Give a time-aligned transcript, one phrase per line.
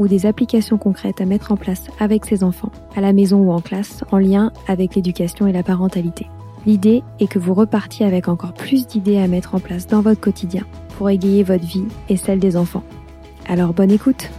[0.00, 3.52] ou des applications concrètes à mettre en place avec ses enfants, à la maison ou
[3.52, 6.26] en classe, en lien avec l'éducation et la parentalité.
[6.64, 10.20] L'idée est que vous repartiez avec encore plus d'idées à mettre en place dans votre
[10.20, 10.64] quotidien
[10.96, 12.82] pour égayer votre vie et celle des enfants.
[13.46, 14.30] Alors bonne écoute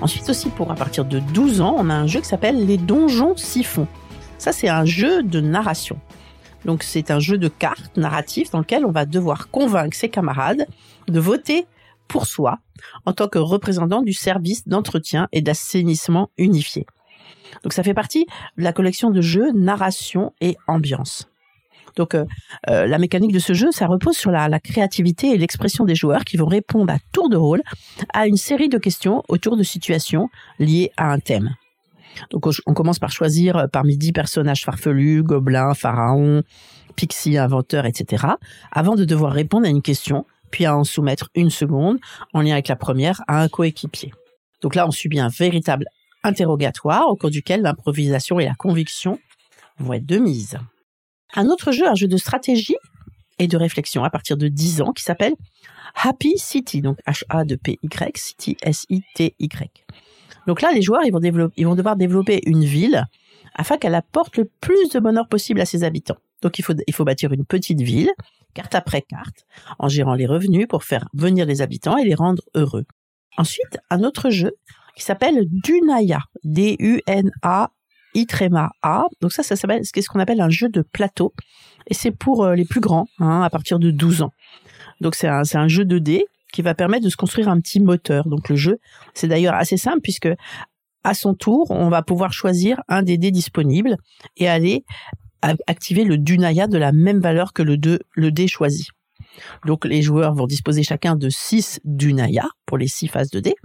[0.00, 2.78] Ensuite aussi, pour à partir de 12 ans, on a un jeu qui s'appelle les
[2.78, 3.86] donjons siphons.
[4.38, 5.98] Ça, c'est un jeu de narration.
[6.64, 10.66] Donc c'est un jeu de cartes narratif dans lequel on va devoir convaincre ses camarades
[11.08, 11.66] de voter
[12.08, 12.58] pour soi
[13.06, 16.86] en tant que représentant du service d'entretien et d'assainissement unifié.
[17.62, 18.26] Donc ça fait partie
[18.58, 21.28] de la collection de jeux narration et ambiance.
[21.96, 22.24] Donc euh,
[22.68, 25.94] euh, la mécanique de ce jeu, ça repose sur la, la créativité et l'expression des
[25.94, 27.62] joueurs qui vont répondre à tour de rôle
[28.12, 30.28] à une série de questions autour de situations
[30.58, 31.54] liées à un thème.
[32.30, 36.42] Donc on commence par choisir euh, parmi dix personnages farfelus, gobelins, pharaons,
[36.96, 38.26] pixies, inventeurs, etc.
[38.72, 41.98] avant de devoir répondre à une question, puis à en soumettre une seconde
[42.32, 44.12] en lien avec la première à un coéquipier.
[44.62, 45.84] Donc là, on subit un véritable
[46.22, 49.18] interrogatoire au cours duquel l'improvisation et la conviction
[49.80, 50.56] vont être de mise.
[51.34, 52.76] Un autre jeu, un jeu de stratégie
[53.40, 55.34] et de réflexion à partir de 10 ans qui s'appelle
[56.00, 59.84] Happy City, donc H-A-P-Y, City, S-I-T-Y.
[60.46, 63.04] Donc là, les joueurs, ils vont, développer, ils vont devoir développer une ville
[63.56, 66.18] afin qu'elle apporte le plus de bonheur possible à ses habitants.
[66.44, 68.10] Donc il faut, bâtir une petite ville,
[68.52, 69.46] carte après carte,
[69.78, 72.84] en gérant les revenus pour faire venir les habitants et les rendre heureux.
[73.38, 74.52] Ensuite, un autre jeu
[74.94, 77.70] qui s'appelle Dunaya, D-U-N-A
[78.14, 78.26] I
[78.82, 79.04] A.
[79.22, 81.32] Donc ça, ça s'appelle, c'est ce qu'on appelle un jeu de plateau.
[81.86, 84.32] Et c'est pour euh, les plus grands, hein, à partir de 12 ans.
[85.00, 87.58] Donc c'est un, c'est un jeu de dés qui va permettre de se construire un
[87.58, 88.28] petit moteur.
[88.28, 88.78] Donc le jeu,
[89.14, 90.28] c'est d'ailleurs assez simple puisque
[91.02, 93.96] à son tour, on va pouvoir choisir un des dés disponibles
[94.36, 94.84] et aller
[95.66, 97.78] activer le Dunaya de la même valeur que le,
[98.14, 98.88] le dé choisi.
[99.66, 103.56] Donc les joueurs vont disposer chacun de 6 Dunaya pour les 6 phases de dés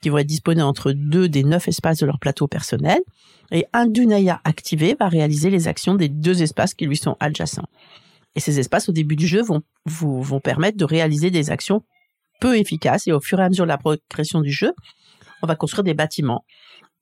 [0.00, 3.00] qui vont être disposés entre deux des neuf espaces de leur plateau personnel.
[3.50, 7.68] Et un Dunaya activé va réaliser les actions des deux espaces qui lui sont adjacents.
[8.34, 11.82] Et ces espaces, au début du jeu, vont, vous, vont permettre de réaliser des actions
[12.40, 14.72] peu efficace et au fur et à mesure de la progression du jeu,
[15.42, 16.44] on va construire des bâtiments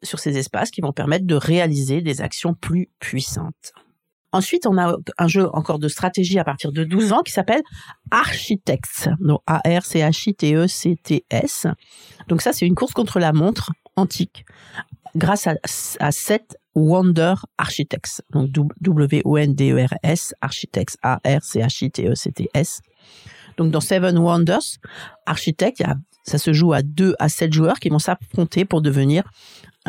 [0.02, 3.72] sur ces espaces qui vont permettre de réaliser des actions plus puissantes.
[4.32, 7.62] Ensuite, on a un jeu encore de stratégie à partir de 12 ans qui s'appelle
[8.10, 9.08] Architects.
[9.20, 11.66] Donc A-R-C-H-I-T-E-C-T-S.
[12.28, 14.44] Donc ça, c'est une course contre la montre antique
[15.16, 15.54] grâce à,
[16.00, 16.10] à
[16.74, 18.20] Wonder Architects.
[18.30, 22.80] Donc W-O-N-D-E-R-S, Architects, A-R-C-H-I-T-E-C-T-S.
[23.56, 24.76] Donc dans Seven Wonders,
[25.26, 25.82] Architects,
[26.28, 29.24] ça se joue à 2 à 7 joueurs qui vont s'affronter pour devenir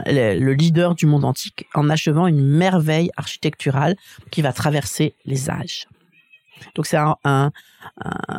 [0.05, 3.95] le leader du monde antique en achevant une merveille architecturale
[4.31, 5.87] qui va traverser les âges.
[6.75, 7.51] Donc c'est un,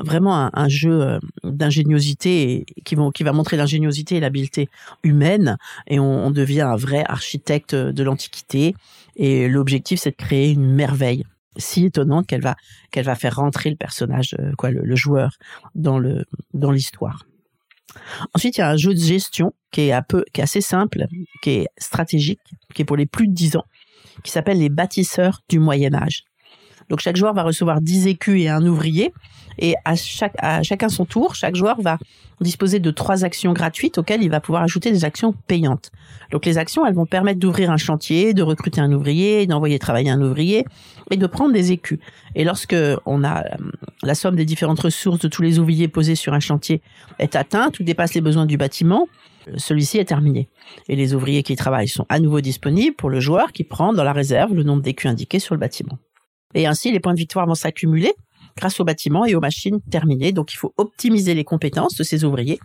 [0.05, 4.69] vraiment un, jeu euh, d'ingéniosité qui, qui va montrer l'ingéniosité et l'habileté
[5.03, 5.57] humaine
[5.87, 8.75] et on, devient un vrai architecte de l'Antiquité
[9.17, 11.25] et l'objectif c'est de créer une merveille
[11.57, 12.57] si étonnante qu'elle va
[12.91, 15.39] qu'elle va faire rentrer le personnage euh, quoi le, le joueur
[15.75, 15.99] dans
[16.71, 17.25] l'histoire.
[18.35, 21.07] Ensuite, il y a un jeu de gestion qui est un peu, assez simple,
[21.43, 22.41] qui est stratégique,
[22.75, 23.65] qui est pour les plus de 10 ans,
[24.25, 26.25] qui s'appelle les bâtisseurs du Moyen Âge.
[26.91, 29.13] Donc chaque joueur va recevoir 10 écus et un ouvrier.
[29.59, 31.99] Et à, chaque, à chacun son tour, chaque joueur va
[32.41, 35.91] disposer de trois actions gratuites auxquelles il va pouvoir ajouter des actions payantes.
[36.33, 40.11] Donc les actions, elles vont permettre d'ouvrir un chantier, de recruter un ouvrier, d'envoyer travailler
[40.11, 40.65] un ouvrier
[41.11, 41.99] et de prendre des écus.
[42.35, 43.57] Et lorsque on a euh,
[44.03, 46.81] la somme des différentes ressources de tous les ouvriers posés sur un chantier
[47.19, 49.09] est atteinte ou dépasse les besoins du bâtiment,
[49.57, 50.49] celui-ci est terminé.
[50.89, 54.05] Et les ouvriers qui travaillent sont à nouveau disponibles pour le joueur qui prend dans
[54.05, 55.99] la réserve le nombre d'écus indiqués sur le bâtiment.
[56.55, 58.13] Et ainsi, les points de victoire vont s'accumuler
[58.57, 60.33] grâce aux bâtiments et aux machines terminées.
[60.33, 62.61] Donc, il faut optimiser les compétences de ces ouvriers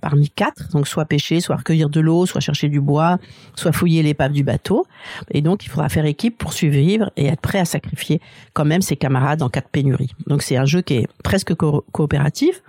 [0.00, 3.18] parmi quatre, donc soit pêcher, soit recueillir de l'eau, soit chercher du bois,
[3.54, 4.86] soit fouiller l'épave du bateau.
[5.30, 8.20] Et donc, il faudra faire équipe pour survivre et être prêt à sacrifier
[8.52, 10.10] quand même ses camarades en cas de pénurie.
[10.26, 12.62] Donc, c'est un jeu qui est presque coopératif,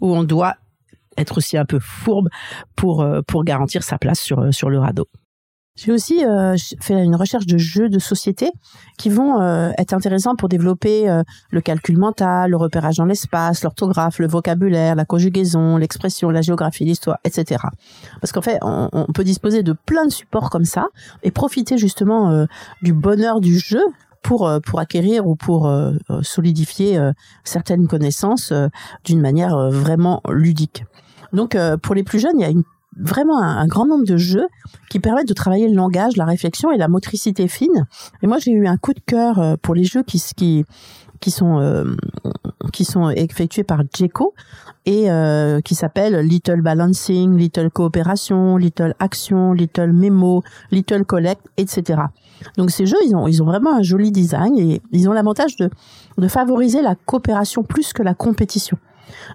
[0.00, 0.56] où on doit
[1.18, 2.28] être aussi un peu fourbe
[2.76, 5.06] pour, euh, pour garantir sa place sur, euh, sur le radeau.
[5.76, 8.50] J'ai aussi euh, fait une recherche de jeux de société
[8.98, 9.40] qui vont
[9.78, 11.06] être intéressants pour développer
[11.52, 16.84] le calcul mental, le repérage dans l'espace, l'orthographe, le vocabulaire, la conjugaison, l'expression, la géographie,
[16.84, 17.62] l'histoire, etc.
[18.20, 20.88] Parce qu'en fait, on, on, peut disposer de plein de supports comme ça
[21.22, 22.44] et profiter justement
[22.82, 23.84] du bonheur du jeu
[24.22, 26.98] pour euh, pour acquérir ou pour euh, euh, solidifier
[27.44, 28.52] certaines connaissances
[29.04, 30.84] d'une manière vraiment ludique.
[31.32, 32.64] Donc pour les plus jeunes, il y a une
[32.96, 34.48] vraiment un, grand nombre de jeux
[34.90, 37.86] qui permettent de travailler le langage, la réflexion et la motricité fine.
[38.22, 40.64] Et moi, j'ai eu un coup de cœur pour les jeux qui qui
[41.20, 41.84] qui sont
[42.72, 44.34] qui sont effectués par Jeco
[44.86, 45.08] et
[45.64, 52.02] qui s'appellent Little Balancing, Little Coopération, Little Action, Little Memo, Little Collect, etc.
[52.56, 55.56] Donc ces jeux, ils ont, ils ont vraiment un joli design et ils ont l'avantage
[55.56, 55.70] de,
[56.16, 58.78] de favoriser la coopération plus que la compétition.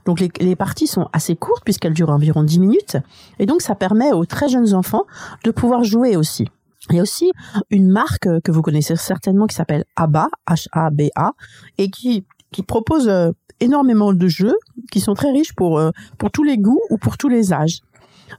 [0.05, 2.97] Donc les, les parties sont assez courtes puisqu'elles durent environ 10 minutes
[3.39, 5.05] et donc ça permet aux très jeunes enfants
[5.43, 6.47] de pouvoir jouer aussi.
[6.89, 7.31] Il y a aussi
[7.69, 11.31] une marque que vous connaissez certainement qui s'appelle ABA, H-A-B-A,
[11.77, 14.57] et qui, qui propose euh, énormément de jeux
[14.91, 17.79] qui sont très riches pour, euh, pour tous les goûts ou pour tous les âges.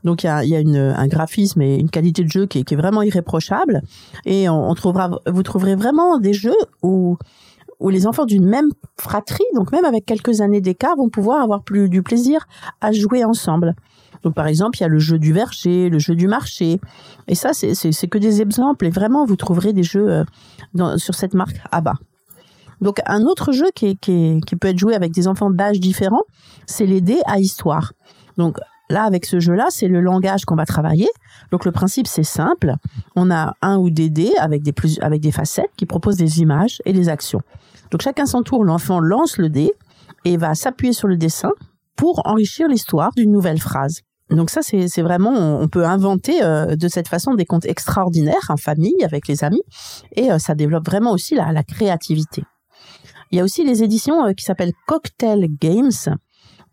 [0.03, 3.83] Donc il y a, un graphisme et une qualité de jeu qui est, vraiment irréprochable.
[4.25, 7.17] Et on, trouvera, vous trouverez vraiment des jeux où
[7.81, 11.63] où les enfants d'une même fratrie, donc même avec quelques années d'écart, vont pouvoir avoir
[11.63, 12.47] plus du plaisir
[12.81, 13.75] à jouer ensemble.
[14.23, 16.81] Donc par exemple, il y a le jeu du verger, le jeu du marché,
[17.29, 18.87] et ça c'est que des exemples.
[18.87, 20.25] Et vraiment, vous trouverez des jeux
[20.79, 21.95] euh, sur cette marque ABBA.
[22.81, 26.25] Donc un autre jeu qui peut être joué avec des enfants d'âge différents,
[26.67, 27.93] c'est les dés à histoire.
[28.39, 28.59] Donc
[28.91, 31.09] Là, avec ce jeu-là, c'est le langage qu'on va travailler.
[31.51, 32.75] Donc le principe, c'est simple.
[33.17, 37.09] On a un ou des dés avec des, facettes qui proposent des images et des
[37.09, 37.41] actions.
[37.91, 39.73] Donc chacun son tour, l'enfant lance le dé
[40.25, 41.53] et va s'appuyer sur le dessin
[41.97, 44.01] pour enrichir l'histoire d'une nouvelle phrase.
[44.31, 48.57] Donc ça, c'est vraiment, on peut inventer euh, de cette façon des contes extraordinaires en
[48.57, 49.63] famille, avec les amis,
[50.17, 52.43] et euh, ça développe vraiment aussi la, la, créativité.
[53.31, 55.91] Il y a aussi les éditions euh, qui s'appellent Cocktail Games,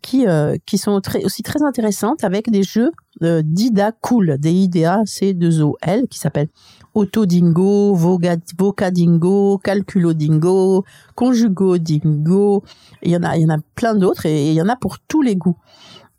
[0.02, 2.90] qui euh, qui sont très, aussi très intéressantes avec des jeux
[3.22, 6.48] euh, d'IDA cool, des IDA C2OL qui s'appellent
[6.94, 12.62] Autodingo, Vocadingo, Calculodingo, Conjugodingo.
[13.02, 14.76] Il y en a il y en a plein d'autres et, il y en a
[14.76, 15.56] pour tous les goûts.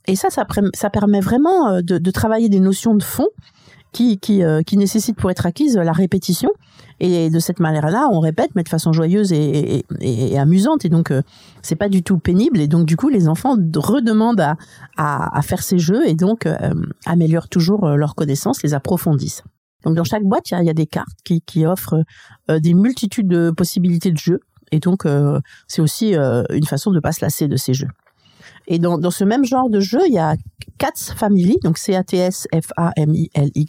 [0.08, 3.30] Et ça, ça, ça permet vraiment de, de, travailler des notions de fond
[3.94, 6.50] qui, qui, qui nécessitent pour être acquises la répétition
[7.00, 9.84] et de cette manière-là, on répète, mais de façon joyeuse et,
[10.38, 10.86] amusante.
[10.86, 11.22] Et donc, euh,
[11.62, 12.60] c'est pas du tout pénible.
[12.60, 14.58] Et donc, du coup, les enfants redemandent à,
[14.98, 16.56] à, faire ces jeux et donc euh,
[17.06, 19.44] améliorent toujours euh, leurs connaissances, les approfondissent.
[19.84, 22.06] Donc, dans chaque boîte, il y, a, des cartes qui, qui offrent
[22.48, 24.40] des multitudes de possibilités de jeux.
[24.72, 25.06] Et donc,
[25.68, 27.90] c'est aussi une façon de pas se lasser de ces jeux.
[28.68, 30.36] Et dans, dans ce même genre de jeu, il y a
[30.78, 33.68] CATS Family, donc C-A-T-S-F-A-M-I-L-Y,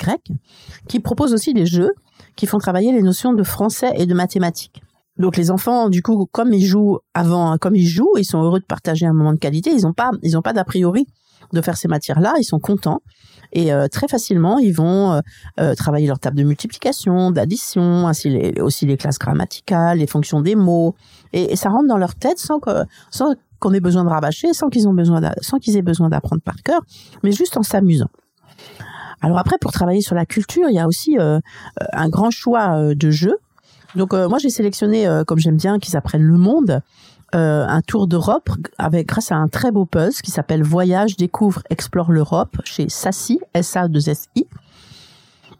[0.89, 1.93] qui propose aussi des jeux
[2.37, 4.83] qui font travailler les notions de français et de mathématiques.
[5.17, 8.61] Donc les enfants, du coup, comme ils jouent avant, comme ils jouent, ils sont heureux
[8.61, 9.71] de partager un moment de qualité.
[9.71, 11.07] Ils n'ont pas, ils ont pas d'a priori
[11.53, 12.35] de faire ces matières-là.
[12.39, 13.01] Ils sont contents
[13.55, 15.21] et euh, très facilement, ils vont euh,
[15.61, 20.41] euh, travailler leur table de multiplication, d'addition, ainsi les, aussi les classes grammaticales, les fonctions
[20.41, 20.97] des mots,
[21.33, 24.69] et, ça rentre dans leur tête sans que, sans qu'on ait besoin de rabâcher, sans
[24.69, 26.81] qu'ils aient besoin d'apprendre par cœur,
[27.23, 28.11] mais juste en s'amusant.
[29.25, 32.31] Alors après, pour travailler sur la culture, il y a aussi euh, euh, un grand
[32.31, 33.39] choix euh, de jeux.
[33.95, 36.81] Donc moi, j'ai sélectionné, comme j'aime bien, qu'ils apprennent le monde,
[37.33, 42.11] un tour d'Europe avec grâce à un très beau puzzle qui s'appelle Voyage, découvre, explore
[42.11, 44.49] l'Europe chez Sassi, S-A-2-S-I.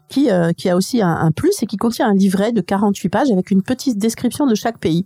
[0.09, 3.61] Qui, a aussi un, plus et qui contient un livret de 48 pages avec une
[3.61, 5.05] petite description de chaque pays.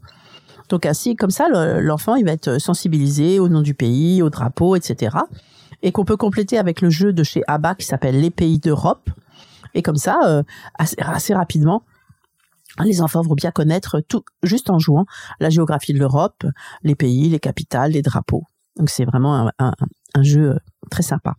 [0.70, 1.48] Donc ainsi, comme ça,
[1.80, 5.18] l'enfant, il va être sensibilisé au nom du pays, au drapeau, etc
[5.82, 9.10] et qu'on peut compléter avec le jeu de chez ABBA qui s'appelle Les pays d'Europe.
[9.74, 10.44] Et comme ça, euh,
[10.78, 11.84] assez, rapidement,
[12.84, 15.06] les enfants vont bien connaître tout, juste en jouant,
[15.40, 16.46] la géographie de l'Europe,
[16.84, 18.44] les pays, les capitales, les drapeaux.
[18.78, 19.74] Donc c'est vraiment un, un,
[20.22, 21.36] jeu euh, très sympa.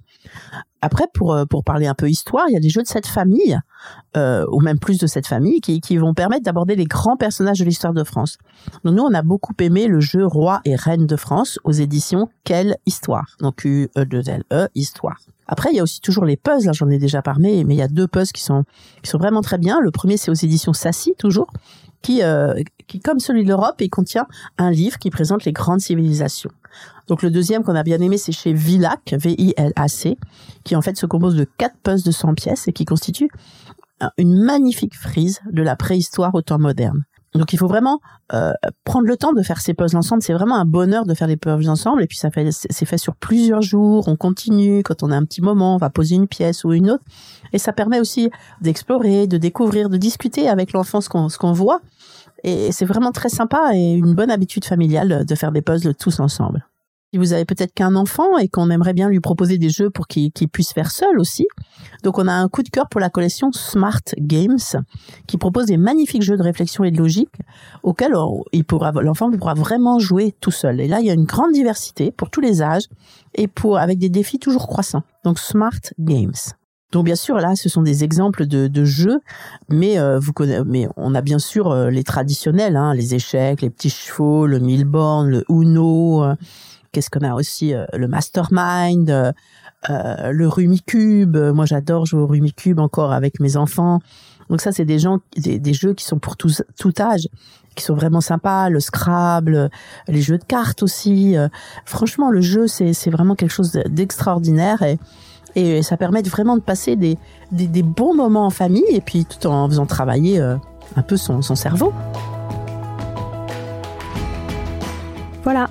[0.83, 3.07] Après, pour, euh, pour parler un peu histoire, il y a des jeux de cette
[3.07, 3.59] famille,
[4.17, 7.59] euh, ou même plus de cette famille, qui, qui vont permettre d'aborder les grands personnages
[7.59, 8.39] de l'histoire de France.
[8.85, 12.29] Donc nous, on a beaucoup aimé le jeu Roi et Reine de France aux éditions
[12.45, 13.37] Quelle Histoire.
[13.41, 15.19] Donc U-E-2-L-E, -E, Histoire.
[15.47, 17.79] Après, il y a aussi toujours les puzzles, hein, j'en ai déjà parlé, mais il
[17.79, 18.65] y a deux puzzles qui sont,
[19.03, 19.81] qui sont vraiment très bien.
[19.81, 21.53] Le premier, c'est aux éditions Sassy, toujours,
[22.03, 22.23] qui,
[22.87, 26.51] qui, comme celui de l'Europe, il contient un livre qui présente les grandes civilisations.
[27.11, 30.17] Donc le deuxième qu'on a bien aimé, c'est chez Villac, V-I-L-A-C,
[30.63, 33.29] qui en fait se compose de quatre puzzles de 100 pièces et qui constitue
[34.17, 37.03] une magnifique frise de la préhistoire au temps moderne.
[37.35, 37.99] Donc il faut vraiment
[38.33, 38.53] euh,
[38.85, 40.23] prendre le temps de faire ces puzzles ensemble.
[40.23, 42.03] C'est vraiment un bonheur de faire les puzzles ensemble.
[42.05, 44.07] Et puis ça fait, c'est fait sur plusieurs jours.
[44.07, 46.93] On continue quand on a un petit moment, on va poser une pièce ou une
[46.93, 47.05] autre.
[47.53, 51.53] Et ça permet aussi d'explorer, de découvrir, de discuter avec l'enfant ce qu'on ce qu'on
[51.53, 51.81] voit.
[52.45, 56.21] Et c'est vraiment très sympa et une bonne habitude familiale de faire des puzzles tous
[56.21, 56.65] ensemble.
[57.13, 60.07] Si vous avez peut-être qu'un enfant et qu'on aimerait bien lui proposer des jeux pour
[60.07, 61.49] qu'il puisse faire seul aussi.
[62.05, 64.59] Donc on a un coup de cœur pour la collection Smart Games
[65.27, 67.35] qui propose des magnifiques jeux de réflexion et de logique
[67.83, 68.15] auxquels
[68.69, 70.81] pourra, l'enfant pourra vraiment jouer tout seul.
[70.81, 72.87] Et là, il y a une grande diversité pour tous les âges
[73.35, 75.03] et pour, avec des défis toujours croissants.
[75.25, 76.33] Donc Smart Games.
[76.93, 79.21] Donc bien sûr là, ce sont des exemples de, jeux,
[79.69, 83.63] mais euh, vous connaissez, mais on a bien sûr euh, les traditionnels, hein, les échecs,
[83.63, 86.25] les petits chevaux, le mille-bornes, le Uno.
[86.25, 86.35] Euh,
[86.93, 89.35] qu'est-ce qu'on a aussi le Mastermind,
[89.89, 91.37] le Rumicube.
[91.37, 94.01] Moi, j'adore jouer au Rumicube encore avec mes enfants.
[94.49, 97.29] Donc ça, c'est des gens, des, des, jeux qui sont pour tout, tout âge,
[97.77, 98.69] qui sont vraiment sympas.
[98.69, 99.71] Le Scrabble,
[100.09, 101.37] les jeux de cartes aussi.
[101.85, 104.83] franchement, le jeu, c'est vraiment quelque chose d'extraordinaire
[105.57, 107.19] et ça permet vraiment de passer des,
[107.53, 110.57] des, bons moments en famille et puis tout en faisant travailler euh,
[110.97, 111.93] un peu son, son cerveau.
[115.43, 115.71] Voilà,